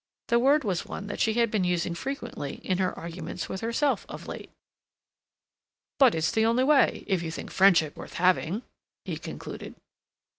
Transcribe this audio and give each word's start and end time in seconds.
The 0.29 0.39
word 0.39 0.63
was 0.63 0.83
one 0.83 1.05
that 1.05 1.19
she 1.19 1.33
had 1.35 1.51
been 1.51 1.63
using 1.63 1.93
frequently 1.93 2.55
in 2.65 2.79
her 2.79 2.97
arguments 2.97 3.47
with 3.47 3.61
herself 3.61 4.03
of 4.09 4.25
late. 4.25 4.49
"But 5.99 6.15
it's 6.15 6.31
the 6.31 6.43
only 6.43 6.63
way—if 6.63 7.21
you 7.21 7.29
think 7.29 7.51
friendship 7.51 7.95
worth 7.95 8.13
having," 8.15 8.63
he 9.05 9.17
concluded. 9.19 9.75